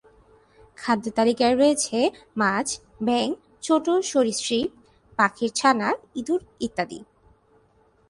[0.77, 1.97] খাদ্যতালিকায় রয়েছে
[2.37, 2.67] মাছ,
[3.03, 3.27] ব্যাঙ,
[3.61, 4.69] ছোট সরীসৃপ,
[5.19, 5.89] পাখির ছানা,
[6.15, 6.99] ইঁদুর ইত্যাদি।